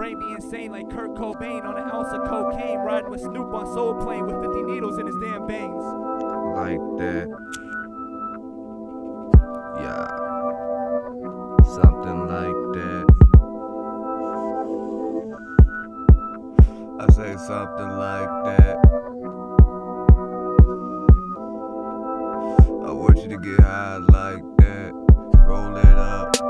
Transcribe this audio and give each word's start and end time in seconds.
brain 0.00 0.18
be 0.18 0.32
insane 0.32 0.72
like 0.72 0.88
Kurt 0.88 1.14
Cobain 1.14 1.62
on 1.62 1.76
an 1.76 1.90
ounce 1.90 2.08
of 2.08 2.26
cocaine. 2.26 2.78
Riding 2.78 3.10
with 3.10 3.20
Snoop 3.20 3.52
on 3.52 3.66
Soul 3.66 4.02
Plane 4.02 4.24
with 4.24 4.42
50 4.42 4.62
needles 4.62 4.98
in 4.98 5.04
his 5.04 5.14
damn. 5.16 5.42
Like 5.42 6.80
that. 6.96 7.28
Yeah. 9.76 10.06
Something 11.66 12.18
like 12.28 12.60
that. 12.78 13.06
I 16.98 17.06
say 17.12 17.36
something 17.36 17.90
like 17.98 18.30
that. 18.46 18.76
I 22.86 22.90
want 22.90 23.18
you 23.18 23.28
to 23.28 23.38
get 23.38 23.60
high 23.60 23.98
like 23.98 24.44
that. 24.56 24.92
Roll 25.46 25.76
it 25.76 25.84
up. 25.84 26.49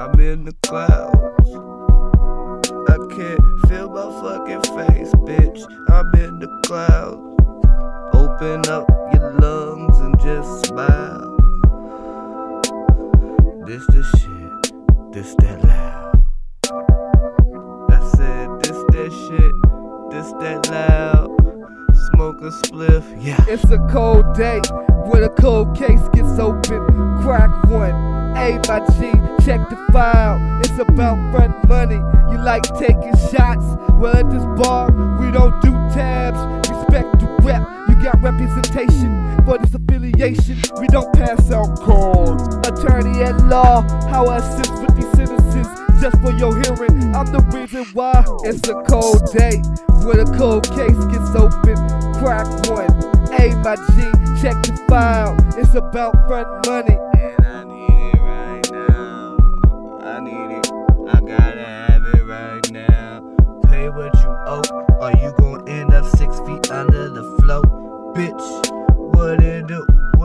I'm 0.00 0.18
in 0.18 0.46
the 0.46 0.54
clouds. 0.62 1.50
I 2.88 2.96
can't 3.14 3.68
feel 3.68 3.90
my 3.90 4.08
fucking 4.22 4.62
face, 4.74 5.12
bitch. 5.26 5.60
I'm 5.90 6.14
in 6.18 6.38
the 6.38 6.48
clouds. 6.64 7.36
Open 8.14 8.66
up 8.72 8.88
your 9.12 9.30
lungs 9.34 9.98
and 9.98 10.18
just 10.18 10.64
smile. 10.64 11.36
This 13.66 13.84
the 13.88 14.02
shit, 14.16 15.12
this 15.12 15.34
that 15.40 15.62
loud. 15.64 16.24
I 17.90 18.10
said, 18.16 18.48
this 18.62 18.82
that 18.92 19.12
shit, 19.28 19.54
this 20.10 20.32
that 20.40 20.70
loud. 20.70 21.28
Smoke 22.14 22.40
a 22.40 22.50
spliff, 22.50 23.22
yeah. 23.22 23.44
It's 23.46 23.70
a 23.70 23.76
cold 23.92 24.34
day 24.34 24.62
when 25.10 25.24
a 25.24 25.28
cold 25.28 25.76
case 25.76 26.00
gets 26.14 26.38
open. 26.38 26.86
Crack 27.20 27.50
one. 27.66 28.19
A 28.36 28.60
my 28.68 28.80
G, 28.98 29.12
check 29.44 29.68
the 29.68 29.76
file. 29.92 30.38
It's 30.60 30.78
about 30.78 31.18
front 31.32 31.68
money. 31.68 32.00
You 32.30 32.38
like 32.38 32.62
taking 32.78 33.14
shots? 33.30 33.64
Well, 33.98 34.16
at 34.16 34.30
this 34.30 34.44
bar, 34.60 34.90
we 35.18 35.30
don't 35.30 35.60
do 35.62 35.72
tabs. 35.92 36.38
Respect 36.68 37.20
the 37.20 37.26
rep. 37.42 37.62
You 37.88 38.02
got 38.02 38.20
representation 38.22 39.44
for 39.44 39.58
this 39.58 39.74
affiliation. 39.74 40.58
We 40.80 40.86
don't 40.88 41.12
pass 41.12 41.50
out 41.50 41.80
cards. 41.80 42.42
Attorney 42.66 43.22
at 43.22 43.36
law, 43.46 43.82
how 44.08 44.26
I 44.26 44.38
assist 44.38 44.72
with 44.80 44.94
these 44.96 45.10
sentences. 45.12 45.66
Just 46.00 46.16
for 46.22 46.32
your 46.32 46.54
hearing, 46.62 47.14
I'm 47.14 47.26
the 47.26 47.42
reason 47.52 47.84
why 47.92 48.24
it's 48.44 48.66
a 48.68 48.74
cold 48.88 49.20
day 49.32 49.60
when 50.06 50.20
a 50.20 50.38
cold 50.38 50.64
case 50.70 51.04
gets 51.12 51.34
open. 51.34 51.76
Crack 52.14 52.46
one. 52.68 52.88
A 53.38 53.54
my 53.62 53.76
G, 53.76 54.40
check 54.40 54.56
the 54.62 54.84
file. 54.88 55.36
It's 55.58 55.74
about 55.74 56.26
front 56.26 56.66
money. 56.66 57.09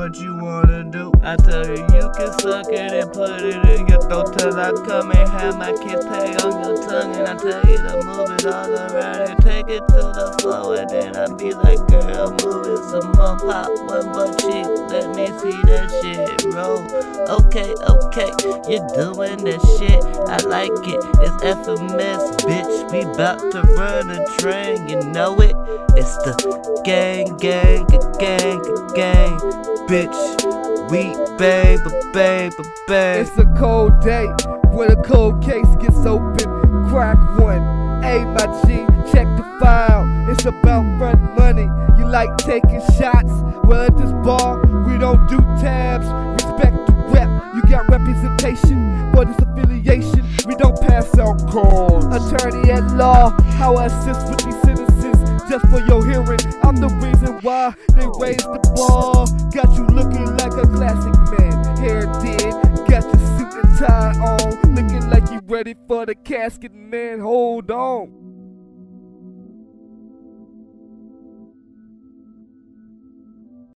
What 0.06 0.20
you 0.20 0.36
wanna 0.36 0.84
do? 0.84 1.12
I 1.24 1.36
tell 1.36 1.66
you, 1.66 1.82
you 1.82 2.12
can 2.16 2.32
suck 2.38 2.68
it 2.70 2.94
and 2.94 3.12
put 3.12 3.42
it 3.42 3.66
in 3.74 3.88
your 3.88 4.00
throat 4.02 4.38
till 4.38 4.54
I 4.54 4.72
come 4.86 5.10
and 5.10 5.30
have 5.32 5.58
my 5.58 5.72
kiss 5.72 6.06
pay 6.06 6.36
on 6.46 6.64
your 6.64 6.78
tongue. 6.86 7.16
And 7.16 7.28
I 7.28 7.34
tell 7.34 7.66
you 7.66 7.78
to 7.78 8.04
move 8.06 8.30
it 8.30 8.46
all 8.46 8.70
around 8.70 9.30
and 9.30 9.42
take 9.42 9.68
it 9.68 9.80
to 9.80 10.02
the 10.14 10.38
floor. 10.40 10.76
And 10.76 10.88
then 10.92 11.16
I 11.18 11.26
be 11.34 11.56
like, 11.56 11.82
girl, 11.88 12.30
move 12.30 12.68
it 12.68 12.84
some 12.92 13.14
more. 13.18 13.36
Pop 13.50 13.72
one 13.90 14.14
butt 14.14 14.38
cheek, 14.42 14.68
let 14.94 15.10
me 15.16 15.26
see 15.42 15.58
that 15.66 15.90
shit 15.90 16.54
roll. 16.54 16.75
Okay, 17.28 17.74
okay, 17.90 18.30
you're 18.70 18.86
doing 18.94 19.44
that 19.46 19.62
shit. 19.80 20.04
I 20.30 20.38
like 20.46 20.70
it. 20.86 21.02
It's 21.26 21.44
FMS, 21.44 22.38
bitch. 22.46 22.92
We 22.92 23.04
bout 23.18 23.40
to 23.52 23.62
run 23.74 24.12
a 24.12 24.24
train, 24.38 24.88
you 24.88 25.02
know 25.12 25.36
it. 25.42 25.56
It's 25.98 26.16
the 26.18 26.36
gang, 26.86 27.36
gang, 27.38 27.88
gang, 28.20 28.62
gang, 28.94 29.40
bitch. 29.90 30.92
We 30.92 31.16
bang, 31.40 31.80
ba 31.84 31.90
bang, 32.14 32.52
ba 32.56 32.64
bang. 32.88 33.22
It's 33.22 33.36
a 33.40 33.46
cold 33.58 34.02
day 34.02 34.28
when 34.70 34.92
a 34.92 35.02
cold 35.02 35.42
case 35.42 35.66
gets 35.82 36.06
open. 36.06 36.38
Crack 36.90 37.18
one. 37.40 37.64
A 38.06 38.24
my 38.24 38.46
G, 38.68 38.86
check 39.12 39.26
the 39.36 39.58
file. 39.60 40.06
It's 40.30 40.46
about 40.46 41.00
front 41.00 41.22
money. 41.36 41.68
You 41.98 42.06
like 42.08 42.38
taking 42.38 42.82
shots? 43.00 43.32
Well, 43.64 43.82
at 43.82 43.98
this 43.98 44.12
bar, 44.24 44.62
we 44.86 45.00
don't 45.00 45.28
do 45.28 45.38
tabs. 45.60 46.06
Got 47.76 47.90
representation 47.90 49.12
for 49.12 49.26
this 49.26 49.38
affiliation. 49.38 50.26
We 50.48 50.56
don't 50.56 50.80
pass 50.80 51.18
out 51.20 51.38
cards. 51.50 52.06
Attorney 52.06 52.72
at 52.72 52.88
law, 52.96 53.32
how 53.58 53.76
I 53.76 53.88
assist 53.88 54.30
with 54.30 54.46
these 54.46 54.62
sentences. 54.62 55.18
Just 55.50 55.68
for 55.68 55.82
your 55.82 56.06
hearing, 56.06 56.40
I'm 56.64 56.78
the 56.78 56.88
reason 57.04 57.40
why 57.42 57.74
they 57.90 58.08
raised 58.18 58.48
the 58.48 58.62
bar. 58.76 59.28
Got 59.52 59.76
you 59.76 59.86
looking 59.88 60.26
like 60.38 60.54
a 60.54 60.68
classic 60.68 61.16
man. 61.38 61.78
Hair 61.78 62.06
did, 62.24 62.54
got 62.88 63.04
your 63.04 63.22
suit 63.36 63.54
and 63.62 63.78
tie 63.78 64.14
on. 64.20 64.74
Looking 64.74 65.10
like 65.10 65.30
you 65.30 65.42
ready 65.44 65.76
for 65.86 66.06
the 66.06 66.16
casket, 66.16 66.74
man. 66.74 67.20
Hold 67.20 67.72
on. 67.72 68.35